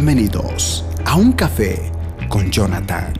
[0.00, 1.90] Bienvenidos a Un Café
[2.28, 3.12] con Jonathan.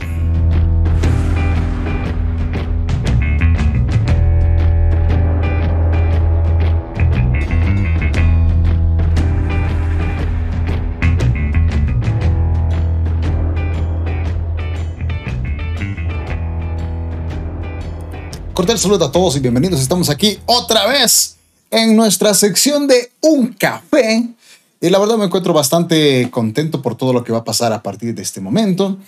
[18.54, 19.80] Cordial saludo a todos y bienvenidos.
[19.80, 21.38] Estamos aquí otra vez
[21.72, 24.37] en nuestra sección de Un Café
[24.80, 27.82] y la verdad me encuentro bastante contento por todo lo que va a pasar a
[27.82, 28.98] partir de este momento.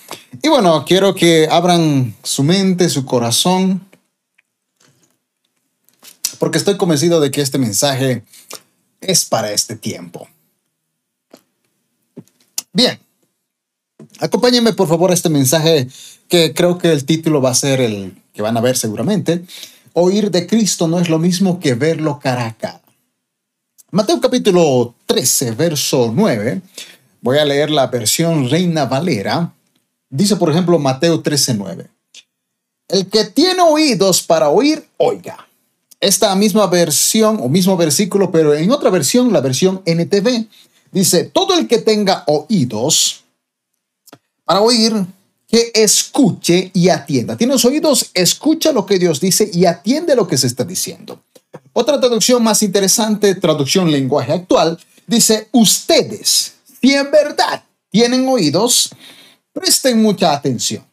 [0.42, 3.88] Y bueno, quiero que abran su mente, su corazón,
[6.38, 8.24] porque estoy convencido de que este mensaje
[9.00, 10.26] es para este tiempo.
[12.72, 12.98] Bien,
[14.18, 15.88] acompáñenme por favor a este mensaje
[16.28, 19.44] que creo que el título va a ser el que van a ver seguramente.
[19.92, 22.89] Oír de Cristo no es lo mismo que verlo cara a cara.
[23.92, 26.62] Mateo capítulo 13, verso 9.
[27.22, 29.52] Voy a leer la versión Reina Valera.
[30.08, 31.90] Dice, por ejemplo, Mateo 13, 9.
[32.86, 35.48] El que tiene oídos para oír, oiga.
[35.98, 40.46] Esta misma versión o mismo versículo, pero en otra versión, la versión NTV,
[40.92, 43.24] dice, todo el que tenga oídos
[44.44, 45.04] para oír,
[45.48, 47.36] que escuche y atienda.
[47.36, 51.20] Tienes oídos, escucha lo que Dios dice y atiende lo que se está diciendo.
[51.72, 58.90] Otra traducción más interesante, traducción lenguaje actual, dice, ustedes, si en verdad tienen oídos,
[59.52, 60.84] presten mucha atención.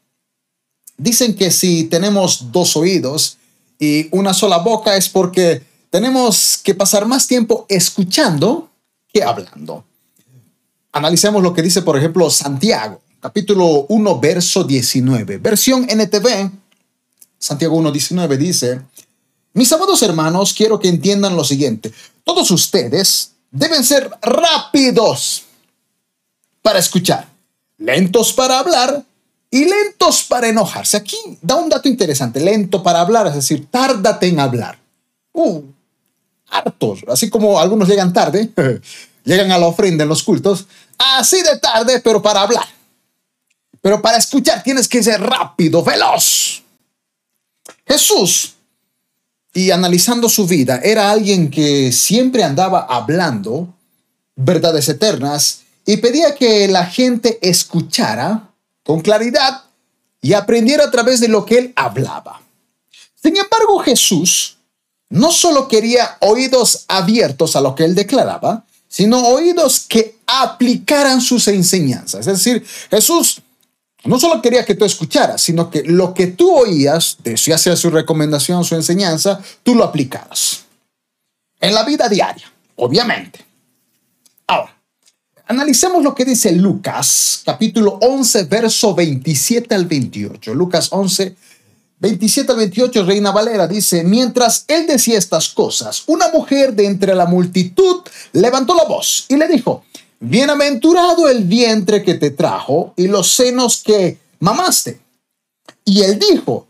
[0.98, 3.38] Dicen que si tenemos dos oídos
[3.80, 8.70] y una sola boca es porque tenemos que pasar más tiempo escuchando
[9.12, 9.86] que hablando.
[10.92, 15.38] Analicemos lo que dice, por ejemplo, Santiago, capítulo 1, verso 19.
[15.38, 16.52] Versión NTV,
[17.38, 18.82] Santiago 1, 19 dice,
[19.58, 21.92] mis amados hermanos, quiero que entiendan lo siguiente.
[22.24, 25.46] Todos ustedes deben ser rápidos
[26.62, 27.28] para escuchar,
[27.80, 29.04] lentos para hablar
[29.50, 30.98] y lentos para enojarse.
[30.98, 34.78] Aquí da un dato interesante, lento para hablar, es decir, tárdate en hablar.
[35.34, 35.64] Uh,
[36.50, 38.52] hartos, así como algunos llegan tarde,
[39.24, 40.68] llegan a la ofrenda en los cultos,
[41.00, 42.68] así de tarde, pero para hablar.
[43.82, 46.62] Pero para escuchar tienes que ser rápido, veloz.
[47.88, 48.57] Jesús
[49.54, 53.74] y analizando su vida, era alguien que siempre andaba hablando
[54.36, 58.52] verdades eternas y pedía que la gente escuchara
[58.84, 59.64] con claridad
[60.22, 62.42] y aprendiera a través de lo que él hablaba.
[63.22, 64.58] Sin embargo, Jesús
[65.10, 71.48] no solo quería oídos abiertos a lo que él declaraba, sino oídos que aplicaran sus
[71.48, 72.28] enseñanzas.
[72.28, 73.42] Es decir, Jesús
[74.08, 77.90] no solo quería que tú escucharas, sino que lo que tú oías, ya sea su
[77.90, 80.64] recomendación, su enseñanza, tú lo aplicaras.
[81.60, 83.46] En la vida diaria, obviamente.
[84.48, 84.76] Ahora,
[85.48, 90.54] analicemos lo que dice Lucas, capítulo 11, verso 27 al 28.
[90.54, 91.36] Lucas 11,
[92.00, 97.16] 27 al 28, Reina Valera dice, mientras él decía estas cosas, una mujer de entre
[97.16, 98.02] la multitud
[98.34, 99.84] levantó la voz y le dijo,
[100.20, 105.00] Bienaventurado el vientre que te trajo y los senos que mamaste.
[105.86, 106.68] Y él dijo,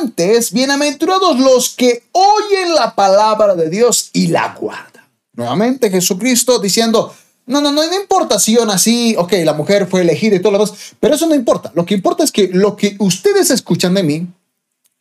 [0.00, 5.04] antes, bienaventurados los que oyen la palabra de Dios y la guardan.
[5.34, 7.14] Nuevamente Jesucristo diciendo,
[7.46, 10.52] no, no, no, no importa si yo nací, ok, la mujer fue elegida y todo
[10.52, 11.72] lo demás, pero eso no importa.
[11.74, 14.26] Lo que importa es que lo que ustedes escuchan de mí,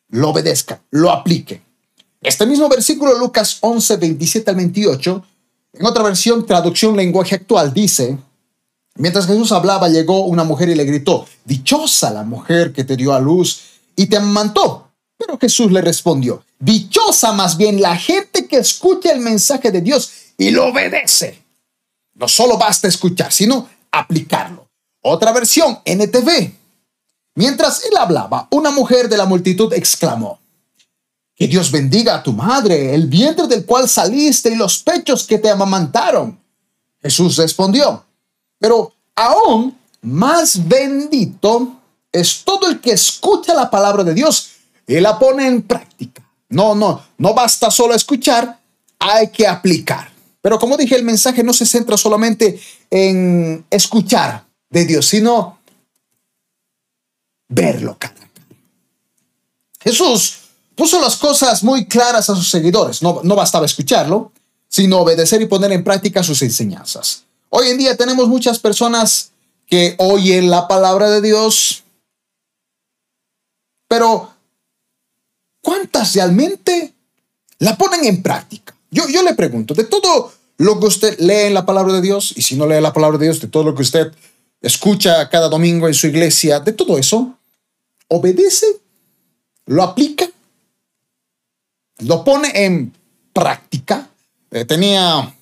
[0.09, 1.61] lo obedezcan, lo apliquen.
[2.21, 5.25] Este mismo versículo, Lucas 11, 27 al 28,
[5.79, 8.17] en otra versión, traducción lenguaje actual, dice,
[8.95, 13.13] mientras Jesús hablaba, llegó una mujer y le gritó, dichosa la mujer que te dio
[13.13, 13.61] a luz
[13.95, 14.89] y te amamantó.
[15.17, 20.11] Pero Jesús le respondió, dichosa más bien la gente que escucha el mensaje de Dios
[20.38, 21.43] y lo obedece.
[22.15, 24.67] No solo basta escuchar, sino aplicarlo.
[25.01, 26.53] Otra versión, NTV.
[27.35, 30.39] Mientras él hablaba, una mujer de la multitud exclamó,
[31.38, 35.38] que Dios bendiga a tu madre, el vientre del cual saliste y los pechos que
[35.38, 36.38] te amamantaron.
[37.00, 38.04] Jesús respondió,
[38.57, 41.80] pero aún más bendito
[42.12, 44.50] es todo el que escucha la palabra de Dios
[44.88, 46.28] y la pone en práctica.
[46.50, 48.60] No, no, no basta solo escuchar,
[48.98, 50.12] hay que aplicar.
[50.42, 52.60] Pero como dije, el mensaje no se centra solamente
[52.90, 55.60] en escuchar de Dios, sino
[57.48, 57.98] verlo
[59.80, 60.46] Jesús
[60.77, 63.01] puso las cosas muy claras a sus seguidores.
[63.01, 64.31] No, no bastaba escucharlo,
[64.69, 67.24] sino obedecer y poner en práctica sus enseñanzas.
[67.50, 69.31] Hoy en día tenemos muchas personas
[69.65, 71.83] que oyen la palabra de Dios,
[73.88, 74.31] pero
[75.62, 76.94] ¿cuántas realmente
[77.59, 78.75] la ponen en práctica?
[78.91, 82.33] Yo, yo le pregunto, de todo lo que usted lee en la palabra de Dios,
[82.35, 84.12] y si no lee la palabra de Dios, de todo lo que usted
[84.62, 87.38] escucha cada domingo en su iglesia, de todo eso,
[88.07, 88.68] obedece,
[89.65, 90.17] lo aplica,
[91.99, 92.94] lo pone en
[93.33, 94.07] práctica.
[94.51, 95.33] Eh, tenía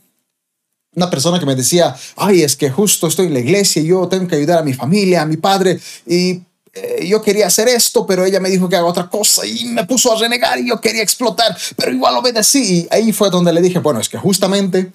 [0.96, 4.08] una persona que me decía, ay, es que justo estoy en la iglesia y yo
[4.08, 6.42] tengo que ayudar a mi familia, a mi padre, y
[6.74, 9.86] eh, yo quería hacer esto, pero ella me dijo que haga otra cosa y me
[9.86, 12.60] puso a renegar y yo quería explotar, pero igual obedecí.
[12.60, 14.92] Y ahí fue donde le dije, bueno, es que justamente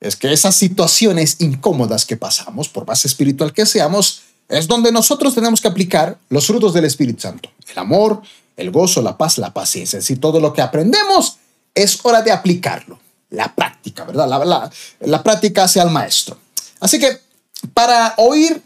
[0.00, 5.34] es que esas situaciones incómodas que pasamos, por más espiritual que seamos, es donde nosotros
[5.34, 7.50] tenemos que aplicar los frutos del Espíritu Santo.
[7.70, 8.22] El amor,
[8.60, 9.98] el gozo, la paz, la paciencia.
[9.98, 11.38] Es decir, todo lo que aprendemos
[11.74, 12.98] es hora de aplicarlo.
[13.30, 14.28] La práctica, ¿verdad?
[14.28, 14.70] La, la,
[15.00, 16.36] la práctica hace al maestro.
[16.80, 17.18] Así que
[17.74, 18.62] para oír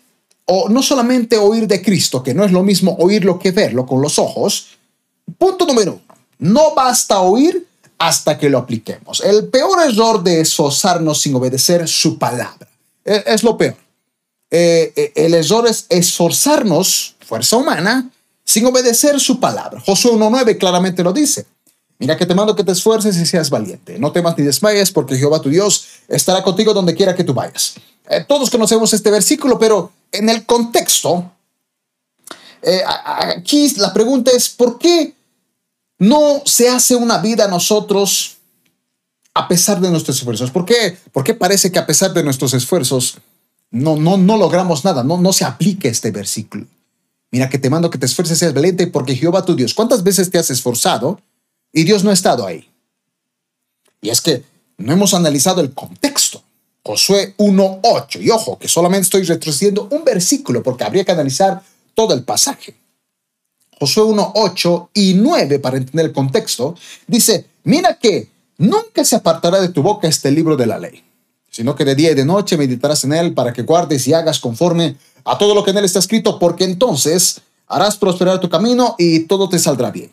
[0.46, 4.00] o no solamente oír de Cristo, que no es lo mismo oírlo que verlo con
[4.00, 4.69] los ojos.
[5.38, 7.67] Punto número uno, no basta oír
[7.99, 9.20] hasta que lo apliquemos.
[9.20, 12.69] El peor error de esforzarnos sin obedecer su palabra.
[13.05, 13.76] E, es, lo peor.
[14.50, 18.11] Eh, eh, el error es esforzarnos, fuerza humana,
[18.44, 19.81] sin obedecer su palabra.
[19.81, 21.46] Josué 1.9 claramente lo dice.
[21.99, 23.99] Mira que te mando que te esfuerces y seas valiente.
[23.99, 27.75] No temas ni desmayes porque Jehová tu Dios estará contigo donde quiera que tú vayas.
[28.08, 31.32] Eh, todos conocemos este versículo, pero en el contexto,
[32.62, 35.14] eh, aquí la pregunta es, ¿por qué
[35.99, 38.37] no se hace una vida a nosotros
[39.32, 40.50] a pesar de nuestros esfuerzos?
[40.50, 43.19] ¿Por qué, ¿Por qué parece que a pesar de nuestros esfuerzos
[43.70, 45.05] no, no, no logramos nada?
[45.05, 46.67] No, no se aplica este versículo.
[47.34, 49.75] Mira que te mando que te esfuerces, seas valiente, porque Jehová tu Dios.
[49.75, 51.20] ¿Cuántas veces te has esforzado
[51.72, 52.70] y Dios no ha estado ahí?
[54.00, 54.44] Y es que
[54.78, 56.44] no hemos analizado el contexto.
[56.84, 58.22] Josué 1.8.
[58.22, 61.60] Y ojo, que solamente estoy retrocediendo un versículo porque habría que analizar
[61.94, 62.76] todo el pasaje.
[63.81, 66.76] Josué 1.8 y 9, para entender el contexto,
[67.08, 68.28] dice, mira que
[68.58, 71.02] nunca se apartará de tu boca este libro de la ley,
[71.55, 74.41] sino que de día y de noche meditarás en él para que guardes y hagas
[74.41, 78.97] conforme a todo lo que en él está escrito, porque entonces harás prosperar tu camino
[78.99, 80.11] y todo te saldrá bien.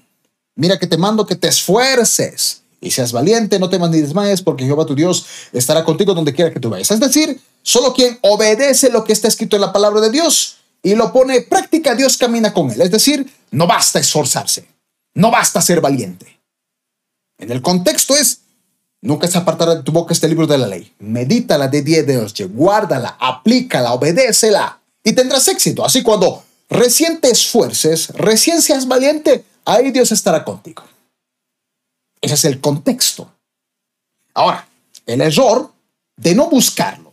[0.56, 4.66] Mira que te mando que te esfuerces y seas valiente, no temas ni desmayes, porque
[4.66, 6.92] Jehová tu Dios estará contigo donde quiera que tú vayas.
[6.92, 10.94] Es decir, solo quien obedece lo que está escrito en la palabra de Dios y
[10.94, 12.82] lo pone práctica, Dios camina con él.
[12.82, 14.68] Es decir, no basta esforzarse,
[15.16, 16.40] no basta ser valiente.
[17.40, 18.41] En el contexto es,
[19.02, 20.94] nunca se apartará de tu boca este libro de la ley.
[21.00, 25.84] Medítala de día y de noche, guárdala, aplícala, obedécela y tendrás éxito.
[25.84, 30.84] Así cuando recién te esfuerces, recién seas valiente, ahí Dios estará contigo.
[32.22, 33.32] Ese es el contexto.
[34.34, 34.68] Ahora,
[35.06, 35.72] el error
[36.16, 37.12] de no buscarlo.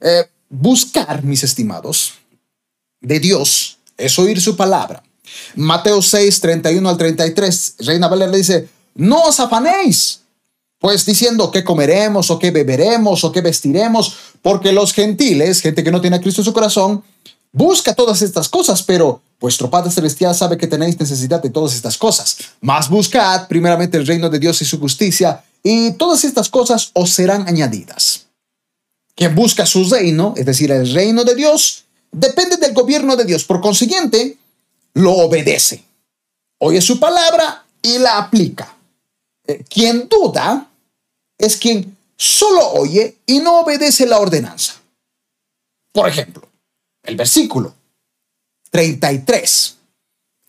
[0.00, 2.14] Eh, buscar, mis estimados,
[3.00, 5.02] de Dios es oír su palabra.
[5.54, 10.19] Mateo 6, 31 al 33, Reina Valera dice, no os afanéis,
[10.80, 15.92] pues diciendo qué comeremos o qué beberemos o qué vestiremos, porque los gentiles, gente que
[15.92, 17.04] no tiene a Cristo en su corazón,
[17.52, 21.96] busca todas estas cosas, pero Vuestro Padre Celestial sabe que tenéis necesidad de todas estas
[21.96, 22.36] cosas.
[22.60, 27.10] Mas buscad primeramente el reino de Dios y su justicia, y todas estas cosas os
[27.10, 28.26] serán añadidas.
[29.14, 33.44] Quien busca su reino, es decir, el reino de Dios, depende del gobierno de Dios.
[33.44, 34.36] Por consiguiente,
[34.92, 35.84] lo obedece.
[36.58, 38.76] Oye su palabra y la aplica.
[39.46, 40.69] Eh, quien duda
[41.40, 44.74] es quien solo oye y no obedece la ordenanza.
[45.92, 46.48] Por ejemplo,
[47.02, 47.74] el versículo
[48.70, 49.76] 33.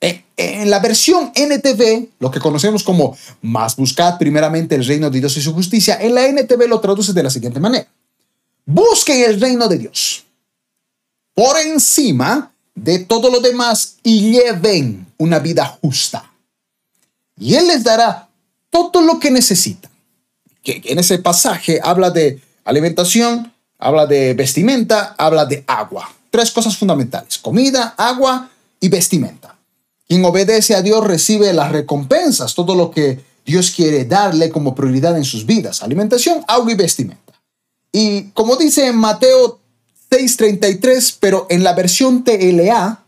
[0.04, 5.20] Eh, en la versión NTV, lo que conocemos como más buscad primeramente el reino de
[5.20, 7.88] Dios y su justicia, en la NTV lo traduce de la siguiente manera.
[8.66, 10.24] Busquen el reino de Dios
[11.34, 16.32] por encima de todo lo demás y lleven una vida justa.
[17.38, 18.28] Y Él les dará
[18.70, 19.91] todo lo que necesitan.
[20.64, 26.76] Que en ese pasaje habla de alimentación, habla de vestimenta, habla de agua tres cosas
[26.76, 28.50] fundamentales, comida, agua
[28.80, 29.56] y vestimenta.
[30.08, 35.16] Quien obedece a Dios recibe las recompensas, todo lo que Dios quiere darle como prioridad
[35.18, 37.34] en sus vidas, alimentación, agua y vestimenta.
[37.92, 39.60] Y como dice en Mateo
[40.10, 43.04] 6:33, pero en la versión TLA,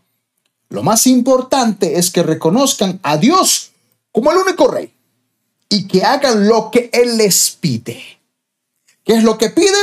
[0.68, 3.70] lo más importante es que reconozcan a Dios
[4.12, 4.92] como el único rey
[5.68, 8.02] y que hagan lo que Él les pide.
[9.04, 9.76] ¿Qué es lo que pide?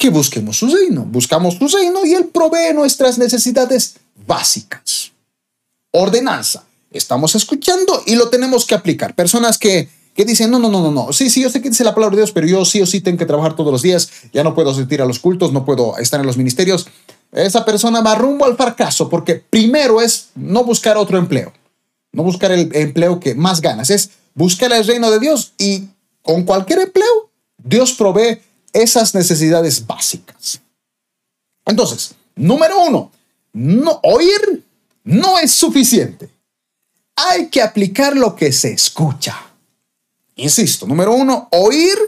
[0.00, 1.04] que busquemos su reino.
[1.04, 3.96] Buscamos su reino y Él provee nuestras necesidades
[4.26, 5.12] básicas.
[5.92, 6.64] Ordenanza.
[6.90, 9.14] Estamos escuchando y lo tenemos que aplicar.
[9.14, 11.12] Personas que, que dicen, no, no, no, no, no.
[11.12, 13.02] Sí, sí, yo sé que dice la palabra de Dios, pero yo sí o sí
[13.02, 14.10] tengo que trabajar todos los días.
[14.32, 16.88] Ya no puedo asistir a los cultos, no puedo estar en los ministerios.
[17.30, 21.52] Esa persona va rumbo al fracaso porque primero es no buscar otro empleo.
[22.12, 23.90] No buscar el empleo que más ganas.
[23.90, 24.10] Es
[24.40, 25.84] buscar el reino de Dios y
[26.22, 28.40] con cualquier empleo, Dios provee
[28.72, 30.62] esas necesidades básicas.
[31.66, 33.12] Entonces, número uno,
[33.52, 34.64] no, oír
[35.04, 36.30] no es suficiente.
[37.16, 39.36] Hay que aplicar lo que se escucha.
[40.36, 41.98] Insisto, número uno, oír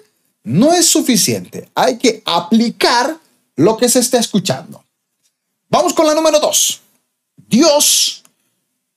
[0.42, 1.68] no es suficiente.
[1.74, 3.14] Hay que aplicar
[3.56, 4.82] lo que se está escuchando.
[5.68, 6.80] Vamos con la número dos.
[7.36, 8.21] Dios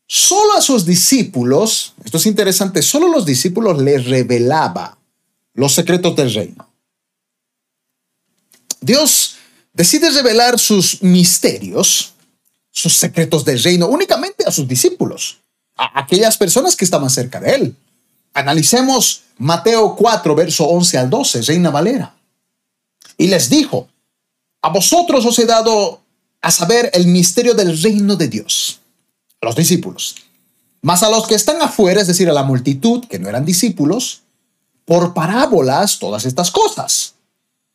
[0.08, 4.98] solo a sus discípulos, esto es interesante, solo los discípulos les revelaba
[5.54, 6.70] los secretos del reino.
[8.82, 9.38] Dios
[9.74, 12.14] decide revelar sus misterios,
[12.72, 15.40] sus secretos del reino, únicamente a sus discípulos,
[15.76, 17.76] a aquellas personas que estaban cerca de él.
[18.34, 22.16] Analicemos Mateo 4, verso 11 al 12, Reina Valera.
[23.18, 23.88] Y les dijo,
[24.62, 26.02] a vosotros os he dado
[26.42, 28.80] a saber el misterio del reino de Dios,
[29.46, 30.16] los discípulos.
[30.82, 34.22] Mas a los que están afuera, es decir, a la multitud, que no eran discípulos,
[34.86, 37.16] por parábolas todas estas cosas,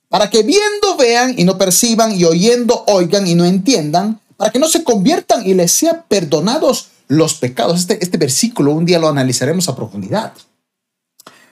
[0.09, 4.59] para que viendo vean y no perciban y oyendo oigan y no entiendan, para que
[4.59, 7.81] no se conviertan y les sean perdonados los pecados.
[7.81, 10.33] Este, este versículo un día lo analizaremos a profundidad.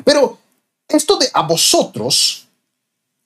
[0.04, 0.38] Pero
[0.88, 2.46] esto de a vosotros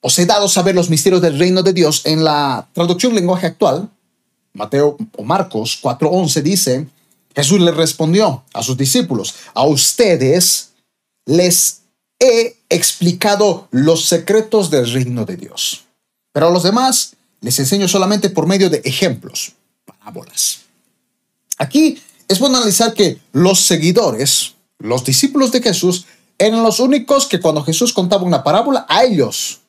[0.01, 3.89] os he dado saber los misterios del reino de Dios en la traducción lenguaje actual,
[4.55, 6.87] Mateo o Marcos 4:11 dice,
[7.35, 10.73] Jesús le respondió a sus discípulos, a ustedes
[11.25, 11.83] les
[12.19, 15.85] he explicado los secretos del reino de Dios,
[16.33, 19.53] pero a los demás les enseño solamente por medio de ejemplos,
[19.85, 20.61] parábolas.
[21.59, 26.07] Aquí es bueno analizar que los seguidores, los discípulos de Jesús,
[26.39, 29.61] eran los únicos que cuando Jesús contaba una parábola, a ellos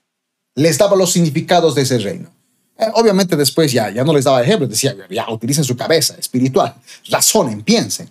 [0.56, 2.30] les daba los significados de ese reino.
[2.78, 6.76] Eh, obviamente después ya, ya no les daba ejemplos, decía, ya utilicen su cabeza espiritual,
[7.10, 8.10] razonen, piensen.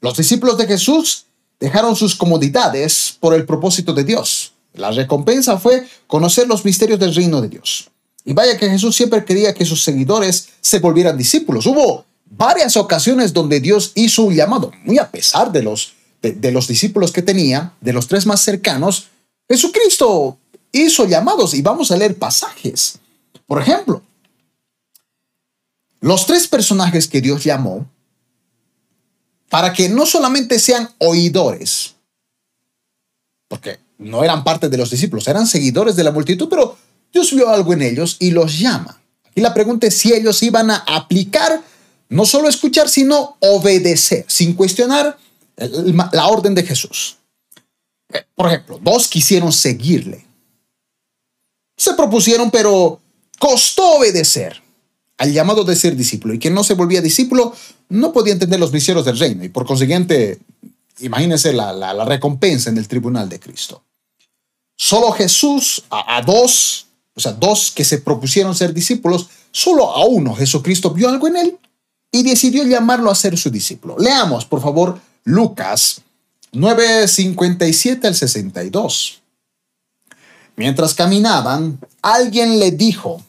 [0.00, 1.26] Los discípulos de Jesús
[1.60, 4.52] dejaron sus comodidades por el propósito de Dios.
[4.74, 7.88] La recompensa fue conocer los misterios del reino de Dios.
[8.24, 11.64] Y vaya que Jesús siempre quería que sus seguidores se volvieran discípulos.
[11.64, 16.66] Hubo varias ocasiones donde Dios hizo un llamado, muy a pesar de los, de los
[16.66, 19.06] discípulos que tenía, de los tres más cercanos.
[19.48, 20.36] Jesucristo
[20.72, 22.98] hizo llamados y vamos a leer pasajes.
[23.46, 24.02] Por ejemplo,
[26.00, 27.88] los tres personajes que Dios llamó
[29.48, 31.94] para que no solamente sean oidores,
[33.48, 36.76] porque no eran parte de los discípulos, eran seguidores de la multitud, pero
[37.12, 39.00] Dios vio algo en ellos y los llama.
[39.34, 41.62] Y la pregunta es si ellos iban a aplicar,
[42.08, 45.16] no solo escuchar, sino obedecer, sin cuestionar
[46.12, 47.16] la orden de Jesús.
[48.12, 50.26] Eh, por ejemplo, dos quisieron seguirle,
[51.76, 53.00] se propusieron, pero
[53.38, 54.62] costó obedecer
[55.18, 56.34] al llamado de ser discípulo.
[56.34, 57.54] Y quien no se volvía discípulo
[57.88, 59.44] no podía entender los misterios del reino.
[59.44, 60.38] Y por consiguiente,
[61.00, 63.82] imagínense la, recompensa en el tribunal de Cristo.
[64.76, 70.34] Solo Jesús, a, dos, o sea, dos que se propusieron ser discípulos, solo a uno
[70.34, 71.58] Jesucristo vio algo en él
[72.12, 73.96] y decidió llamarlo a ser su discípulo.
[73.98, 76.02] Leamos, por favor, Lucas
[76.52, 79.22] 9:57 al 62.
[80.56, 83.22] Mientras caminaban, alguien le dijo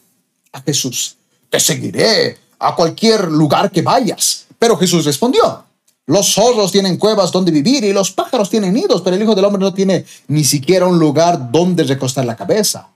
[0.62, 1.16] Jesús,
[1.50, 4.46] te seguiré a cualquier lugar que vayas.
[4.58, 5.64] Pero Jesús respondió,
[6.06, 9.44] los zorros tienen cuevas donde vivir y los pájaros tienen nidos, pero el Hijo del
[9.44, 12.88] Hombre no tiene ni siquiera un lugar donde recostar la cabeza.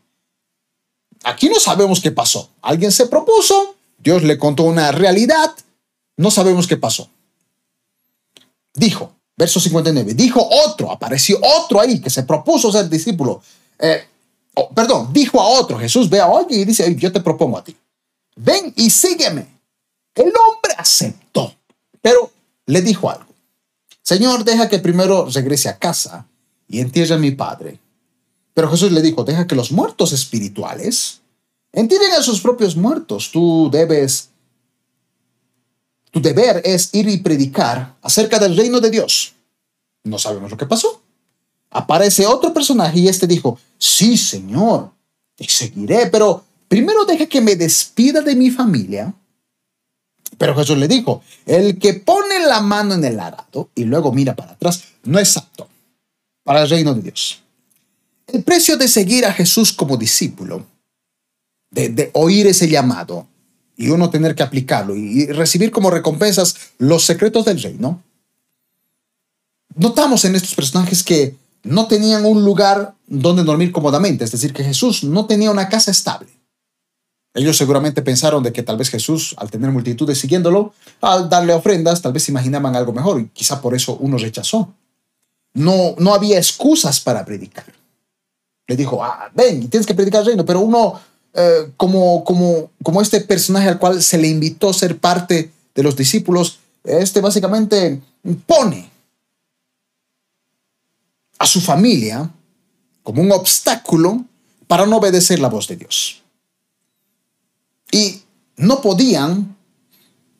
[1.25, 2.51] Aquí no sabemos qué pasó.
[2.63, 5.53] Alguien se propuso, Dios le contó una realidad,
[6.17, 7.09] no sabemos qué pasó.
[8.75, 13.43] Dijo, verso 59, dijo otro, apareció otro ahí que se propuso ser discípulo.
[13.79, 14.07] Eh,
[14.55, 17.77] Oh, perdón, dijo a otro, Jesús ve a y dice, yo te propongo a ti,
[18.37, 19.47] ven y sígueme.
[20.15, 21.55] El hombre aceptó,
[22.03, 22.31] pero
[22.67, 23.33] le dijo algo.
[24.03, 26.27] Señor, deja que primero regrese a casa
[26.69, 27.79] y entierre a mi padre.
[28.53, 31.23] Pero Jesús le dijo, deja que los muertos espirituales
[31.73, 33.31] entierren a sus propios muertos.
[33.33, 34.29] Tú debes,
[36.11, 39.35] tu deber es ir y predicar acerca del reino de Dios.
[40.05, 41.02] No sabemos lo que pasó
[41.73, 44.93] aparece otro personaje y este dijo, sí, Señor,
[45.35, 49.13] te seguiré, pero primero deja que me despida de mi familia.
[50.39, 54.37] Pero Jesús le dijo, el que pone la mano en el arado y luego mira
[54.37, 55.69] para atrás, no es apto
[56.45, 57.41] para el reino de Dios.
[58.27, 60.67] El precio de seguir a Jesús como discípulo,
[61.71, 63.27] de, de oír ese llamado
[63.77, 68.03] y uno tener que aplicarlo y recibir como recompensas los secretos del reino,
[69.75, 74.65] notamos en estos personajes que no tenían un lugar donde dormir cómodamente, es decir, que
[74.65, 76.31] Jesús no tenía una casa estable.
[77.35, 82.03] Ellos seguramente pensaron de que tal vez Jesús, al tener multitudes siguiéndolo, al darle ofrendas,
[82.03, 84.75] tal vez imaginaban algo mejor y quizá por eso uno rechazó.
[85.55, 87.65] No, no había excusas para predicar.
[88.67, 91.01] Le dijo, ah, ven, tienes que predicar el reino, pero uno,
[91.33, 95.83] eh, como, como, como este personaje al cual se le invitó a ser parte de
[95.83, 98.01] los discípulos, este básicamente
[98.47, 98.92] pone
[101.43, 102.31] a su familia
[103.03, 104.25] como un obstáculo
[104.69, 106.23] para no obedecer la voz de Dios.
[107.91, 108.23] Y
[108.59, 109.57] no podían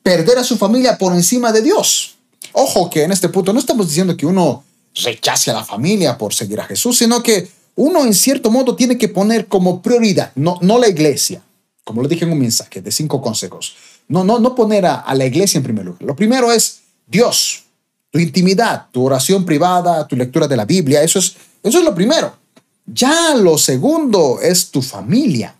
[0.01, 2.15] perder a su familia por encima de Dios.
[2.53, 4.63] Ojo que en este punto no estamos diciendo que uno
[5.03, 8.97] rechace a la familia por seguir a Jesús, sino que uno en cierto modo tiene
[8.97, 11.43] que poner como prioridad, no, no la iglesia,
[11.83, 13.75] como lo dije en un mensaje de cinco consejos,
[14.07, 16.01] no, no, no poner a, a la iglesia en primer lugar.
[16.03, 17.62] Lo primero es Dios,
[18.13, 21.95] tu intimidad, tu oración privada, tu lectura de la Biblia, eso es, eso es lo
[21.95, 22.31] primero.
[22.85, 25.55] Ya lo segundo es tu familia.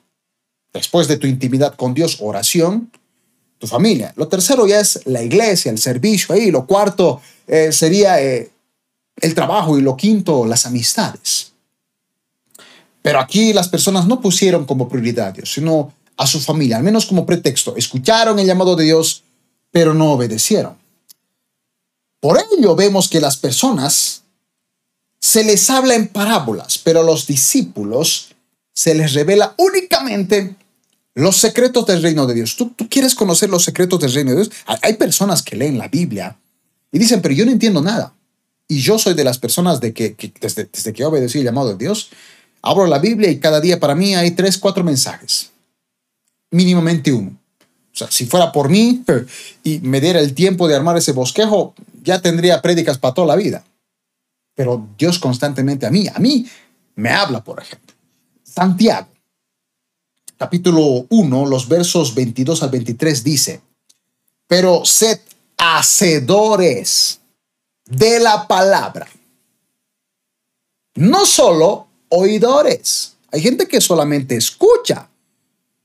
[0.72, 2.91] Después de tu intimidad con Dios, oración,
[3.57, 4.13] tu familia.
[4.17, 6.51] Lo tercero ya es la iglesia, el servicio ahí.
[6.51, 8.51] Lo cuarto eh, sería eh,
[9.19, 11.53] el trabajo y lo quinto, las amistades.
[13.01, 17.07] Pero aquí las personas no pusieron como prioridad Dios, sino a su familia, al menos
[17.07, 17.75] como pretexto.
[17.75, 19.24] Escucharon el llamado de Dios,
[19.72, 20.82] pero no obedecieron.
[22.23, 24.23] Por ello vemos que las personas
[25.19, 28.29] se les habla en parábolas, pero a los discípulos
[28.73, 30.55] se les revela únicamente
[31.15, 32.55] los secretos del reino de Dios.
[32.55, 34.51] ¿Tú, ¿Tú, quieres conocer los secretos del reino de Dios?
[34.81, 36.37] Hay personas que leen la Biblia
[36.93, 38.13] y dicen, pero yo no entiendo nada.
[38.69, 41.75] Y yo soy de las personas de que, desde, desde, que obedecí el llamado de
[41.75, 42.09] Dios,
[42.61, 45.49] abro la Biblia y cada día para mí hay tres, cuatro mensajes.
[46.51, 47.37] Mínimamente uno.
[47.93, 49.03] O sea, si fuera por mí
[49.65, 53.36] y me diera el tiempo de armar ese bosquejo, ya tendría prédicas para toda la
[53.36, 53.63] vida.
[54.55, 56.45] Pero Dios constantemente a mí, a mí
[56.95, 57.95] me habla, por ejemplo.
[58.43, 59.07] Santiago
[60.43, 63.62] capítulo 1, los versos 22 al 23 dice,
[64.45, 65.19] pero sed
[65.57, 67.22] hacedores
[67.86, 69.07] de la palabra,
[70.95, 73.15] no solo oidores.
[73.32, 75.10] Hay gente que solamente escucha,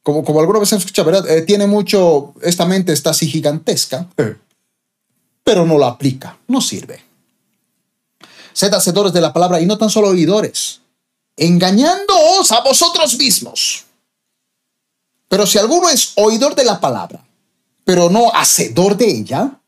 [0.03, 1.31] como, como alguna vez escucha, ¿verdad?
[1.31, 4.09] Eh, tiene mucho, esta mente está así gigantesca,
[5.49, 7.03] pero no la aplica, no sirve.
[8.53, 10.83] Sed hacedores de la palabra y no tan solo oidores,
[11.39, 13.87] engañándoos a vosotros mismos.
[15.27, 17.25] Pero si alguno es oidor de la palabra,
[17.83, 19.59] pero no hacedor de ella,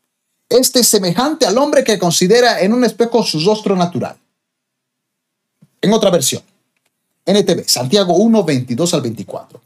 [0.49, 4.15] este es semejante al hombre que considera en un espejo su rostro natural.
[5.81, 6.43] En otra versión,
[7.25, 9.59] NTV, Santiago 1, 22 al 24.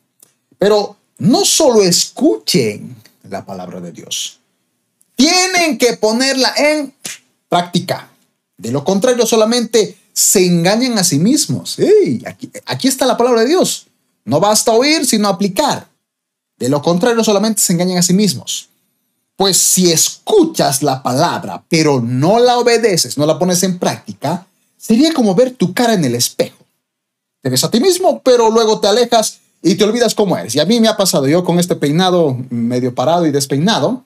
[0.57, 4.39] Pero no solo escuchen la palabra de Dios,
[5.15, 6.93] tienen que ponerla en
[7.49, 8.09] práctica.
[8.57, 11.77] De lo contrario, solamente se engañan a sí mismos.
[12.25, 13.87] aquí, aquí está la palabra de Dios.
[14.23, 15.87] No basta oír, sino aplicar.
[16.57, 18.69] De lo contrario, solamente se engañan a sí mismos.
[19.35, 24.47] Pues si escuchas la palabra, pero no la obedeces, no la pones en práctica,
[24.77, 26.65] sería como ver tu cara en el espejo.
[27.41, 30.55] Te ves a ti mismo, pero luego te alejas y te olvidas cómo eres.
[30.55, 34.05] Y a mí me ha pasado yo con este peinado medio parado y despeinado.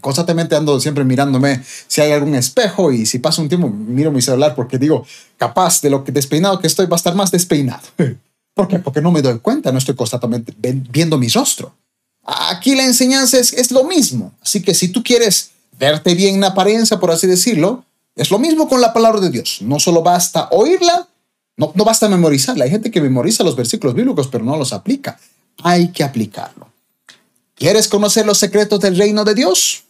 [0.00, 4.22] Constantemente ando siempre mirándome si hay algún espejo y si pasa un tiempo miro mi
[4.22, 7.82] celular porque digo, capaz de lo que despeinado que estoy va a estar más despeinado.
[8.54, 8.78] ¿Por qué?
[8.78, 11.74] Porque no me doy cuenta, no estoy constantemente viendo mi rostro.
[12.24, 14.32] Aquí la enseñanza es, es lo mismo.
[14.42, 17.84] Así que si tú quieres verte bien en apariencia, por así decirlo,
[18.16, 19.58] es lo mismo con la palabra de Dios.
[19.62, 21.08] No solo basta oírla,
[21.56, 22.64] no, no basta memorizarla.
[22.64, 25.18] Hay gente que memoriza los versículos bíblicos, pero no los aplica.
[25.62, 26.69] Hay que aplicarlo.
[27.60, 29.84] ¿Quieres conocer los secretos del reino de Dios?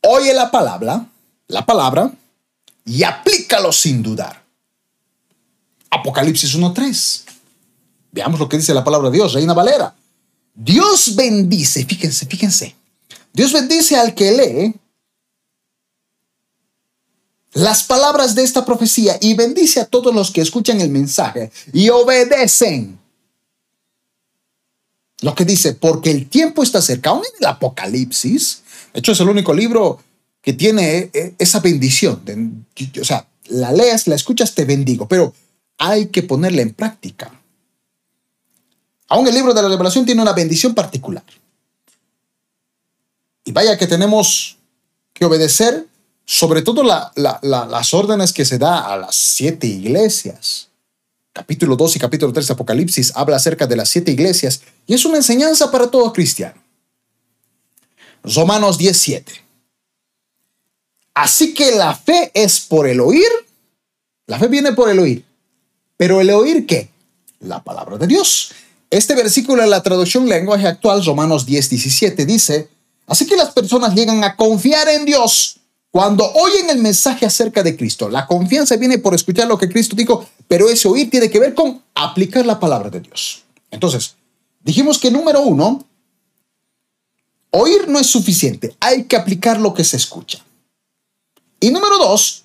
[0.00, 1.06] Oye la palabra,
[1.46, 2.12] la palabra,
[2.84, 4.42] y aplícalo sin dudar.
[5.88, 7.22] Apocalipsis 1.3.
[8.10, 9.94] Veamos lo que dice la palabra de Dios, Reina Valera.
[10.52, 12.74] Dios bendice, fíjense, fíjense.
[13.32, 14.74] Dios bendice al que lee
[17.52, 21.88] las palabras de esta profecía y bendice a todos los que escuchan el mensaje y
[21.88, 22.98] obedecen.
[25.22, 29.20] Lo que dice, porque el tiempo está cerca, aún en el Apocalipsis, de hecho es
[29.20, 30.00] el único libro
[30.42, 32.66] que tiene eh, esa bendición.
[33.00, 35.32] o sea, la leas, la escuchas, te bendigo, pero
[35.78, 37.40] hay que ponerla en práctica.
[39.08, 41.24] Aún el libro de la revelación tiene una bendición particular.
[43.44, 44.58] Y vaya que tenemos
[45.12, 45.86] que obedecer
[46.24, 50.68] sobre todo las órdenes que se da a las siete iglesias.
[51.32, 55.04] Capítulo 2 y capítulo 3 de Apocalipsis habla acerca de las siete iglesias y es
[55.06, 56.60] una enseñanza para todo cristiano.
[58.22, 59.32] Romanos 17.
[61.14, 63.28] Así que la fe es por el oír.
[64.26, 65.24] La fe viene por el oír.
[65.96, 66.90] Pero el oír qué?
[67.40, 68.52] La palabra de Dios.
[68.90, 72.68] Este versículo en la traducción lenguaje actual, Romanos 10, 17, dice,
[73.06, 75.61] así que las personas llegan a confiar en Dios
[75.92, 79.94] Cuando oyen el mensaje acerca de Cristo, la confianza viene por escuchar lo que Cristo
[79.94, 83.42] dijo, pero ese oír tiene que ver con aplicar la palabra de Dios.
[83.70, 84.16] Entonces,
[84.64, 85.86] dijimos que número uno,
[87.50, 90.42] oír no es suficiente, hay que aplicar lo que se escucha.
[91.60, 92.44] Y número dos,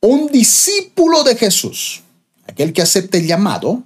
[0.00, 2.02] un discípulo de Jesús,
[2.48, 3.84] aquel que acepte el llamado,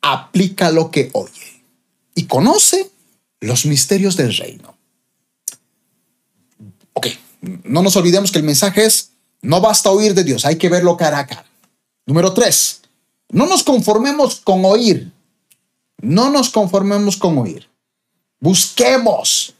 [0.00, 1.64] aplica lo que oye
[2.14, 2.88] y conoce
[3.40, 4.76] los misterios del reino.
[7.42, 9.10] No nos olvidemos que el mensaje es,
[9.42, 11.44] no basta oír de Dios, hay que verlo cara a cara.
[12.06, 12.82] Número tres,
[13.30, 15.10] no nos conformemos con oír.
[16.00, 17.68] No nos conformemos con oír.
[18.40, 19.54] Busquemos,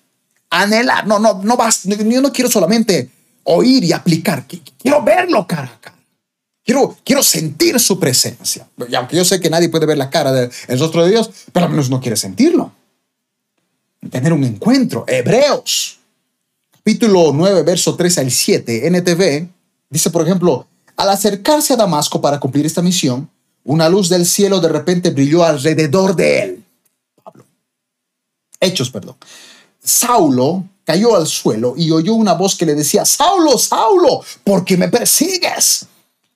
[0.51, 1.07] anhelar.
[1.07, 1.89] No, no, no basta.
[1.89, 3.11] Yo no quiero solamente
[3.45, 4.45] oír y aplicar.
[4.47, 5.97] Quiero verlo cara a cara.
[6.65, 8.69] Quiero, quiero sentir su presencia.
[8.89, 11.67] Y aunque yo sé que nadie puede ver la cara del rostro de Dios, pero
[11.67, 12.73] al menos no quiere sentirlo.
[14.11, 15.05] Tener un encuentro.
[15.07, 15.99] Hebreos
[16.83, 19.49] capítulo 9, verso 3 al 7, NTV,
[19.89, 20.67] dice, por ejemplo,
[20.97, 23.31] al acercarse a Damasco para cumplir esta misión,
[23.63, 26.65] una luz del cielo de repente brilló alrededor de él.
[27.23, 27.45] Pablo.
[28.59, 29.15] Hechos, perdón.
[29.81, 34.77] Saulo cayó al suelo y oyó una voz que le decía, Saulo, Saulo, ¿por qué
[34.77, 35.87] me persigues?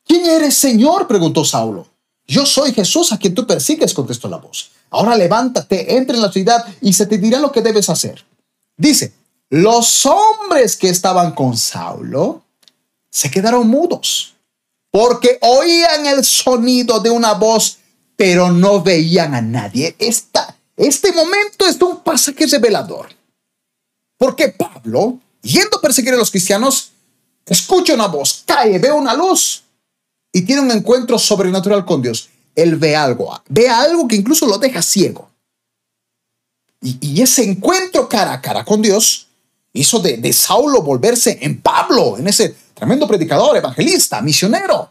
[0.06, 1.08] ¿Quién eres, Señor?
[1.08, 1.88] preguntó Saulo.
[2.24, 4.70] Yo soy Jesús a quien tú persigues, contestó la voz.
[4.90, 8.24] Ahora levántate, entra en la ciudad y se te dirá lo que debes hacer.
[8.76, 9.12] Dice,
[9.50, 12.42] los hombres que estaban con Saulo
[13.10, 14.34] se quedaron mudos
[14.90, 17.78] porque oían el sonido de una voz,
[18.16, 19.94] pero no veían a nadie.
[19.98, 23.08] Esta, este momento es un pasaje revelador.
[24.16, 26.92] Porque Pablo, yendo a perseguir a los cristianos,
[27.44, 29.64] escucha una voz, cae, ve una luz
[30.32, 32.30] y tiene un encuentro sobrenatural con Dios.
[32.54, 35.30] Él ve algo, ve algo que incluso lo deja ciego.
[36.80, 39.25] Y, y ese encuentro cara a cara con Dios
[39.76, 44.90] hizo de, Saulo volverse en Pablo, en ese tremendo predicador, evangelista, misionero,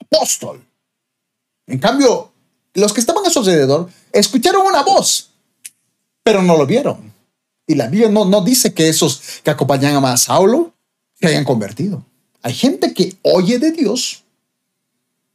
[0.00, 0.64] apóstol.
[1.66, 2.30] En cambio,
[2.74, 5.30] los que estaban a su alrededor escucharon una voz,
[6.22, 7.12] pero no lo vieron.
[7.66, 10.72] Y la Biblia no, no dice que esos que acompañaban a Saulo
[11.20, 12.04] se hayan convertido.
[12.42, 14.22] Hay gente que oye de Dios,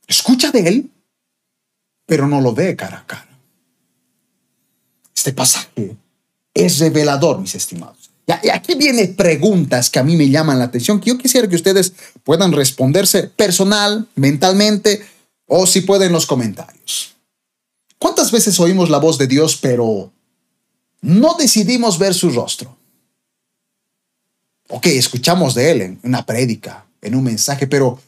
[0.08, 0.92] escucha de Él,
[2.06, 3.28] pero no lo ve cara a cara.
[5.16, 5.96] Este pasaje
[6.54, 8.03] es revelador, mis estimados.
[8.26, 11.56] Y aquí viene preguntas que a mí me llaman la atención, que yo quisiera que
[11.56, 15.06] ustedes puedan responderse personal, mentalmente,
[15.46, 17.16] o si pueden en los comentarios.
[18.00, 20.12] ¿Cuántas veces oímos la voz de Dios, pero
[21.02, 22.78] no decidimos ver su rostro?
[24.70, 28.00] Ok, escuchamos de Él en una prédica, en un mensaje, pero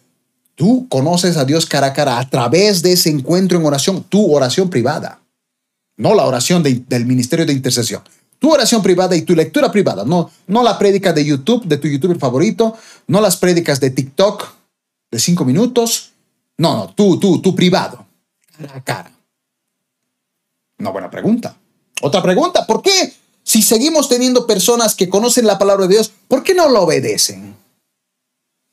[0.55, 4.33] tú conoces a Dios cara a cara a través de ese encuentro en oración, tu
[4.33, 5.21] oración privada,
[5.97, 8.01] no la oración del ministerio de intercesión
[8.39, 11.87] tu oración privada y tu lectura privada, no, no la prédica de YouTube, de tu
[11.87, 12.75] youtuber favorito,
[13.07, 14.53] no las prédicas de TikTok
[15.11, 16.11] de cinco minutos,
[16.57, 18.05] no, no, tú, tú, tú privado,
[18.57, 19.11] cara a cara.
[20.77, 21.55] Una buena pregunta.
[22.01, 23.13] Otra pregunta, ¿por qué
[23.45, 27.55] si seguimos teniendo personas que conocen la palabra de Dios, ¿por qué no lo obedecen?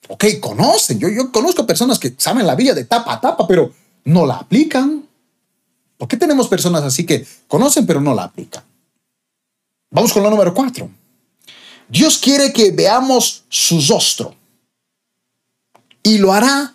[0.09, 3.71] Ok, conocen, yo, yo conozco personas que saben la Biblia de tapa a tapa, pero
[4.05, 5.07] no la aplican.
[5.99, 8.65] ¿Por qué tenemos personas así que conocen pero no la aplican?
[9.93, 10.91] Vamos con la número cuatro.
[11.89, 14.35] Dios quiere que veamos su rostro.
[16.03, 16.75] Y lo hará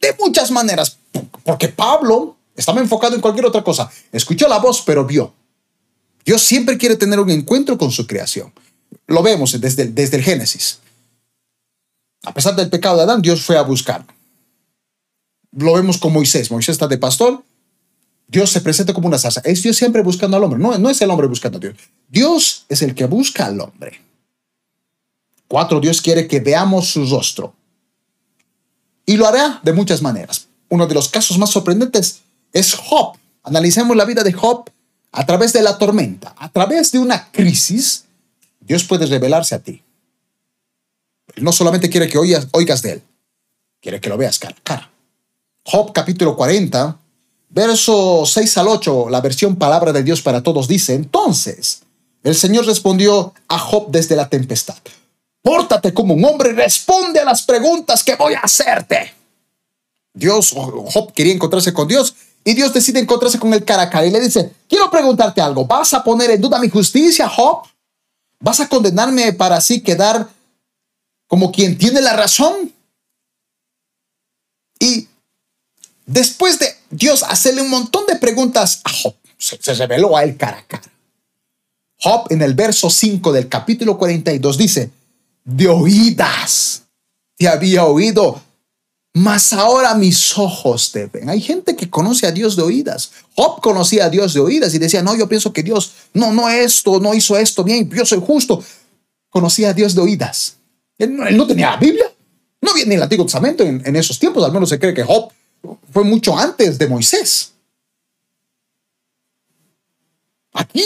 [0.00, 0.96] de muchas maneras.
[1.42, 3.90] Porque Pablo estaba enfocado en cualquier otra cosa.
[4.12, 5.34] Escuchó la voz, pero vio.
[6.24, 8.52] Dios siempre quiere tener un encuentro con su creación.
[9.08, 10.78] Lo vemos desde, desde el Génesis.
[12.22, 14.06] A pesar del pecado de Adán, Dios fue a buscar.
[15.50, 16.50] Lo vemos con Moisés.
[16.50, 17.42] Moisés está de pastor
[18.26, 19.42] Dios se presenta como una salsa.
[19.44, 20.58] Es Dios siempre buscando al hombre.
[20.58, 21.74] No, no es el hombre buscando a Dios.
[22.08, 24.00] Dios es el que busca al hombre.
[25.46, 27.54] Cuatro, Dios quiere que veamos su rostro.
[29.06, 30.48] Y lo hará de muchas maneras.
[30.68, 33.16] Uno de los casos más sorprendentes es Job.
[33.42, 34.70] Analicemos la vida de Job
[35.12, 38.06] a través de la tormenta, a través de una crisis.
[38.60, 39.82] Dios puede revelarse a ti.
[41.36, 43.02] no solamente quiere que oigas, oigas de él,
[43.80, 44.90] quiere que lo veas cara a cara.
[45.64, 46.98] Job capítulo 40,
[47.48, 51.82] Verso 6 al 8, la versión palabra de Dios para todos dice, entonces
[52.22, 54.76] el Señor respondió a Job desde la tempestad,
[55.40, 59.14] pórtate como un hombre y responde a las preguntas que voy a hacerte.
[60.12, 64.20] Dios, Job quería encontrarse con Dios y Dios decide encontrarse con el cara y le
[64.20, 67.62] dice, quiero preguntarte algo, ¿vas a poner en duda mi justicia, Job?
[68.40, 70.28] ¿Vas a condenarme para así quedar
[71.26, 72.72] como quien tiene la razón?
[74.78, 75.08] Y
[76.06, 79.14] después de Dios hacerle un montón de preguntas a Job.
[79.38, 80.90] Se, reveló a él cara a cara.
[81.98, 84.90] Job en el verso 5 del capítulo 42 dice,
[85.44, 86.82] de oídas
[87.36, 88.40] te había oído,
[89.12, 91.28] mas ahora mis ojos te ven.
[91.28, 93.10] Hay gente que conoce a Dios de oídas.
[93.34, 96.48] Job conocía a Dios de oídas y decía, no, yo pienso que Dios no, no
[96.48, 98.62] esto, no hizo esto bien, yo soy justo.
[99.30, 100.56] Conocía a Dios de oídas.
[100.98, 102.06] Él, no tenía la Biblia.
[102.60, 104.44] No había ni el Antiguo Testamento en, en esos tiempos.
[104.44, 105.30] Al menos se cree que Job
[105.92, 107.52] fue mucho antes de Moisés.
[110.52, 110.84] Aquí,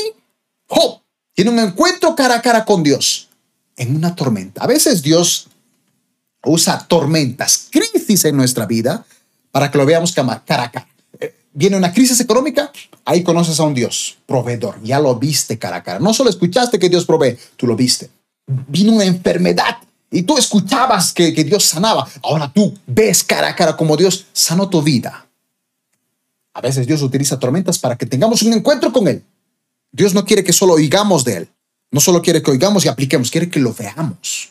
[0.67, 1.01] Job
[1.35, 3.29] tiene un encuentro cara a cara con Dios
[3.77, 4.63] en una tormenta.
[4.63, 5.49] A veces Dios
[6.45, 9.05] usa tormentas, crisis en nuestra vida
[9.51, 10.89] para que lo veamos cara a cara.
[11.21, 12.73] Eh, viene una crisis económica,
[13.05, 15.99] ahí conoces a un Dios, proveedor, ya lo viste cara a cara.
[15.99, 18.11] No solo escuchaste que Dios provee, tú lo viste.
[18.47, 19.79] Vino una enfermedad
[20.11, 22.09] y tú escuchabas que, que Dios sanaba.
[22.23, 25.27] Ahora tú ves cara a cara como Dios sanó tu vida.
[26.55, 29.23] A veces Dios utiliza tormentas para que tengamos un encuentro con Él.
[29.93, 31.49] Dios no quiere que solo oigamos de Él.
[31.91, 34.51] No solo quiere que oigamos y apliquemos, quiere que lo veamos.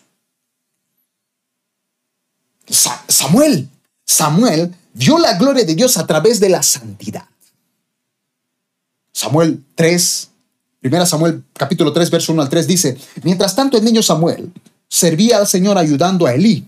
[3.08, 3.70] Samuel,
[4.06, 7.26] Samuel vio la gloria de Dios a través de la santidad.
[9.12, 10.30] Samuel 3,
[10.80, 14.52] primera Samuel capítulo 3, verso 1 al 3 dice, mientras tanto el niño Samuel
[14.90, 16.68] servía al Señor ayudando a Elí.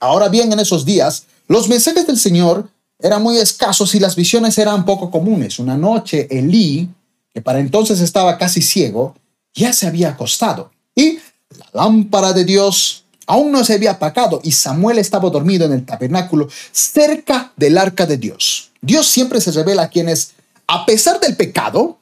[0.00, 4.58] Ahora bien, en esos días, los mensajes del Señor eran muy escasos y las visiones
[4.58, 5.58] eran poco comunes.
[5.58, 6.88] Una noche Elí,
[7.32, 9.14] que para entonces estaba casi ciego,
[9.54, 11.18] ya se había acostado y
[11.56, 15.84] la lámpara de Dios aún no se había apagado y Samuel estaba dormido en el
[15.84, 18.70] tabernáculo cerca del arca de Dios.
[18.80, 20.32] Dios siempre se revela a quienes,
[20.66, 21.98] a pesar del pecado,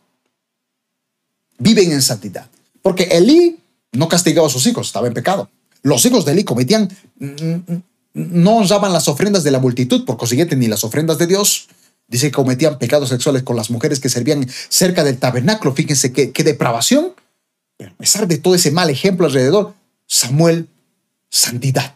[1.58, 2.48] viven en santidad.
[2.82, 3.58] Porque Elí
[3.96, 5.50] no castigaba a sus hijos, estaba en pecado.
[5.82, 6.88] Los hijos de Elí cometían,
[8.14, 11.68] no honraban las ofrendas de la multitud, por consiguiente, ni las ofrendas de Dios.
[12.08, 15.74] Dice que cometían pecados sexuales con las mujeres que servían cerca del tabernáculo.
[15.74, 17.14] Fíjense qué, qué depravación.
[17.76, 19.74] Pero a pesar de todo ese mal ejemplo alrededor,
[20.06, 20.68] Samuel
[21.28, 21.94] santidad.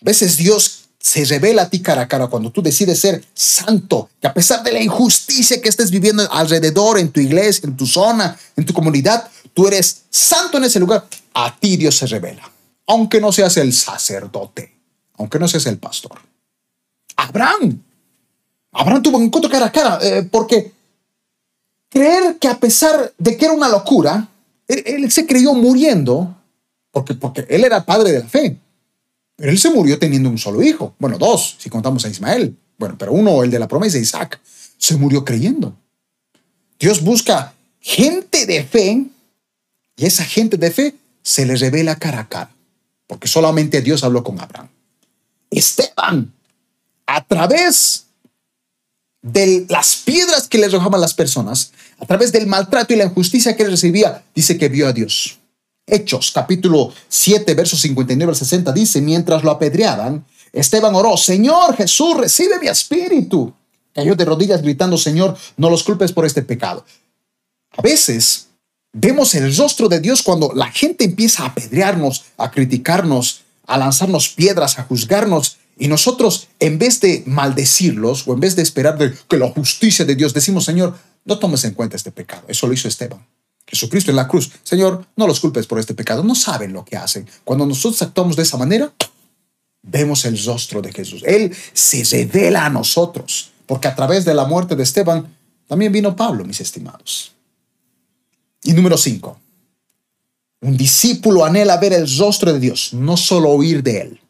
[0.00, 4.08] A veces Dios se revela a ti cara a cara cuando tú decides ser santo,
[4.20, 7.86] que a pesar de la injusticia que estés viviendo alrededor, en tu iglesia, en tu
[7.86, 11.06] zona, en tu comunidad, tú eres santo en ese lugar.
[11.32, 12.50] A ti Dios se revela,
[12.86, 14.72] aunque no seas el sacerdote,
[15.14, 16.18] aunque no seas el pastor.
[17.16, 17.80] Abraham,
[18.72, 20.72] Abraham tuvo un encuentro cara a cara, eh, porque
[21.88, 24.28] creer que a pesar de que era una locura,
[24.68, 26.36] él se creyó muriendo
[26.94, 28.56] porque, porque él era padre de la fe.
[29.36, 30.94] Pero él se murió teniendo un solo hijo.
[31.00, 32.56] Bueno, dos, si contamos a Ismael.
[32.78, 34.40] Bueno, pero uno, el de la promesa, Isaac,
[34.78, 35.76] se murió creyendo.
[36.78, 39.06] Dios busca gente de fe
[39.96, 42.50] y esa gente de fe se le revela cara a cara,
[43.06, 44.68] porque solamente Dios habló con Abraham.
[45.50, 46.32] Esteban,
[47.06, 48.06] a través
[49.22, 53.56] de las piedras que le arrojaban las personas, a través del maltrato y la injusticia
[53.56, 55.38] que recibía, dice que vio a Dios.
[55.86, 62.16] Hechos capítulo 7, versos 59 al 60 dice, mientras lo apedreaban, Esteban oró, Señor Jesús,
[62.16, 63.54] recibe mi espíritu.
[63.92, 66.84] Cayó de rodillas gritando, Señor, no los culpes por este pecado.
[67.76, 68.48] A veces
[68.94, 74.30] vemos el rostro de Dios cuando la gente empieza a apedrearnos, a criticarnos, a lanzarnos
[74.30, 75.58] piedras, a juzgarnos.
[75.76, 78.96] Y nosotros, en vez de maldecirlos o en vez de esperar
[79.28, 82.44] que la justicia de Dios, decimos, Señor, no tomes en cuenta este pecado.
[82.48, 83.26] Eso lo hizo Esteban.
[83.66, 84.52] Jesucristo en la cruz.
[84.62, 87.28] Señor, no los culpes por este pecado, no saben lo que hacen.
[87.42, 88.92] Cuando nosotros actuamos de esa manera,
[89.82, 91.22] vemos el rostro de Jesús.
[91.26, 95.34] Él se revela a nosotros, porque a través de la muerte de Esteban
[95.66, 97.33] también vino Pablo, mis estimados.
[98.64, 99.38] Y número cinco,
[100.60, 104.20] un discípulo anhela ver el rostro de Dios, no solo oír de él.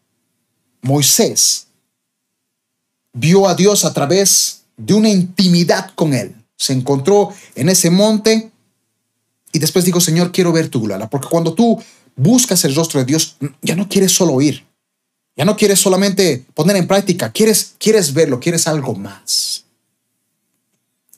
[0.83, 1.69] Moisés
[3.13, 6.35] vio a Dios a través de una intimidad con él.
[6.57, 8.51] Se encontró en ese monte
[9.53, 11.81] y después digo, Señor, quiero ver tu gloria, porque cuando tú
[12.17, 14.67] buscas el rostro de Dios, ya no quieres solo oír,
[15.37, 19.64] ya no quieres solamente poner en práctica, quieres, quieres verlo, quieres algo más.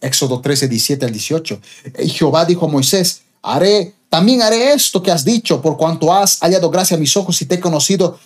[0.07, 1.61] Éxodo 13, 17 al 18.
[2.01, 6.39] Y Jehová dijo a Moisés, haré, también haré esto que has dicho, por cuanto has
[6.41, 8.19] hallado gracia a mis ojos y te he conocido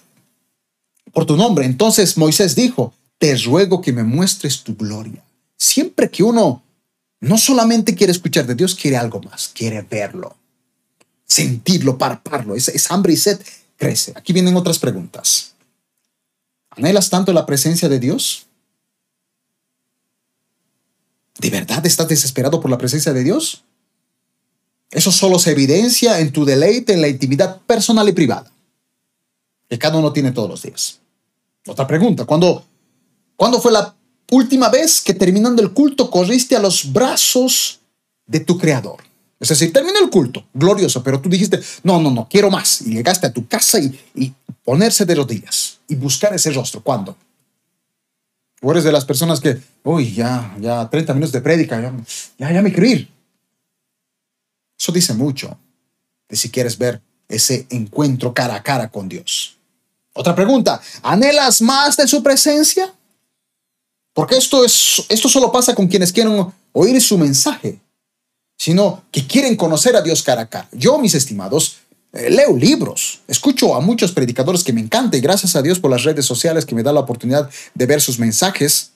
[1.13, 1.65] por tu nombre.
[1.65, 5.23] Entonces Moisés dijo, te ruego que me muestres tu gloria.
[5.57, 6.63] Siempre que uno
[7.21, 10.37] no solamente quiere escuchar de Dios, quiere algo más, quiere verlo,
[11.27, 12.55] sentirlo, parparlo.
[12.55, 13.41] Esa, hambre y sed
[13.77, 14.13] crece.
[14.17, 15.53] Aquí vienen otras preguntas.
[16.71, 18.47] ¿Anhelas tanto la presencia de Dios?
[21.41, 23.65] ¿De verdad estás desesperado por la presencia de Dios?
[24.91, 28.51] Eso solo se evidencia en tu deleite en la intimidad personal y privada,
[29.69, 30.99] que cada uno tiene todos los días.
[31.67, 32.65] Otra pregunta, ¿cuándo,
[33.37, 33.95] ¿cuándo fue la
[34.31, 37.81] última vez que terminando el culto corriste a los brazos
[38.27, 38.99] de tu Creador.
[39.41, 42.83] Es decir, terminó el culto, glorioso, pero tú dijiste, no, no, no, quiero más.
[42.83, 46.83] Y llegaste a tu casa y, y ponerse de rodillas y buscar ese rostro.
[46.83, 47.17] ¿Cuándo?
[48.63, 51.95] O eres de las personas que, uy, ya, ya 30 minutos de prédica, ya,
[52.39, 53.09] ya, ya me quiero ir.
[54.79, 55.59] Eso dice mucho
[56.29, 59.57] de si quieres ver ese encuentro cara a cara con Dios.
[60.13, 62.93] Otra pregunta, ¿anhelas más de su presencia?
[64.13, 67.81] Porque esto, es, esto solo pasa con quienes quieren oír su mensaje,
[68.59, 70.69] sino que quieren conocer a Dios cara a cara.
[70.73, 71.79] Yo, mis estimados,
[72.13, 76.03] leo libros, escucho a muchos predicadores que me encantan y gracias a Dios por las
[76.03, 78.93] redes sociales que me da la oportunidad de ver sus mensajes.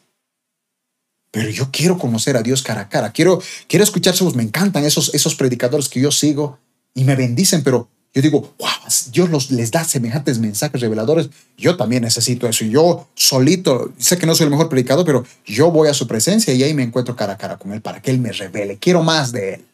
[1.31, 5.15] Pero yo quiero conocer a Dios cara a cara, quiero, quiero escuchar me encantan esos,
[5.15, 6.59] esos predicadores que yo sigo
[6.95, 8.69] y me bendicen, pero yo digo, wow,
[9.11, 11.31] Dios les da semejantes mensajes reveladores.
[11.59, 12.65] Yo también necesito eso.
[12.65, 16.07] Y yo solito, sé que no soy el mejor predicador, pero yo voy a su
[16.07, 18.79] presencia y ahí me encuentro cara a cara con Él para que Él me revele.
[18.79, 19.65] Quiero más de Él.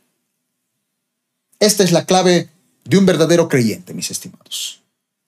[1.58, 2.48] Esta es la clave
[2.84, 4.82] de un verdadero creyente, mis estimados.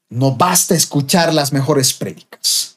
[0.08, 2.76] No basta escuchar las mejores prédicas.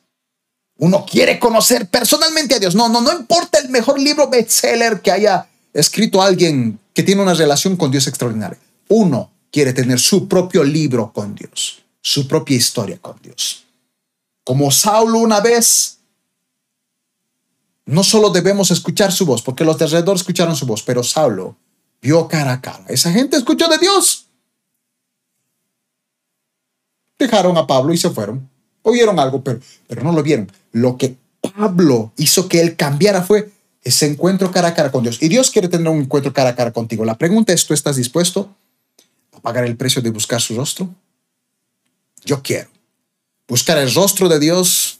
[0.77, 2.75] Uno quiere conocer personalmente a Dios.
[2.75, 7.33] No, no, no importa el mejor libro bestseller que haya escrito alguien que tiene una
[7.33, 8.59] relación con Dios extraordinaria.
[8.87, 13.63] Uno quiere tener su propio libro con Dios, su propia historia con Dios.
[14.43, 15.97] Como Saulo una vez,
[17.85, 21.55] no solo debemos escuchar su voz, porque los de alrededor escucharon su voz, pero Saulo
[22.01, 22.83] vio cara a cara.
[22.87, 24.24] Esa gente escuchó de Dios.
[27.17, 28.49] Dejaron a Pablo y se fueron.
[28.81, 30.51] Oyeron algo, pero, pero no lo vieron.
[30.71, 33.51] Lo que Pablo hizo que él cambiara fue
[33.83, 35.21] ese encuentro cara a cara con Dios.
[35.21, 37.05] Y Dios quiere tener un encuentro cara a cara contigo.
[37.05, 38.53] La pregunta es, ¿tú estás dispuesto
[39.33, 40.89] a pagar el precio de buscar su rostro?
[42.23, 42.69] Yo quiero
[43.47, 44.99] buscar el rostro de Dios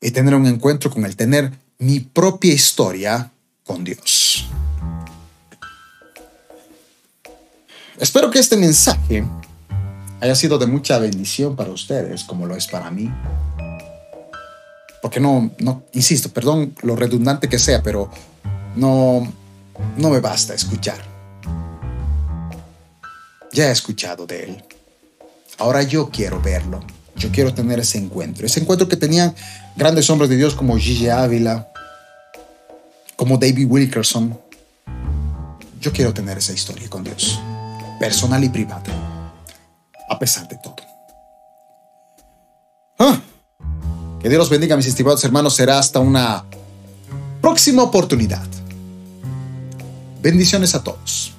[0.00, 3.30] y tener un encuentro con Él, tener mi propia historia
[3.64, 4.46] con Dios.
[7.98, 9.24] Espero que este mensaje
[10.22, 13.12] haya sido de mucha bendición para ustedes, como lo es para mí.
[15.02, 18.08] Porque no, no, insisto, perdón lo redundante que sea, pero
[18.76, 19.26] no,
[19.96, 20.98] no me basta escuchar.
[23.52, 24.64] Ya he escuchado de él.
[25.58, 26.84] Ahora yo quiero verlo.
[27.16, 28.46] Yo quiero tener ese encuentro.
[28.46, 29.34] Ese encuentro que tenían
[29.76, 31.68] grandes hombres de Dios como Gigi Ávila,
[33.16, 34.38] como David Wilkerson.
[35.80, 37.40] Yo quiero tener esa historia con Dios,
[37.98, 39.01] personal y privada
[40.12, 40.76] a pesar de todo.
[42.98, 43.18] Ah,
[44.20, 45.54] que Dios los bendiga, mis estimados hermanos.
[45.54, 46.44] Será hasta una
[47.40, 48.46] próxima oportunidad.
[50.20, 51.34] Bendiciones a todos.